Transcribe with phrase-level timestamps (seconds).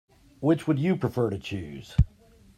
[0.39, 1.95] Which would you prefer to choose?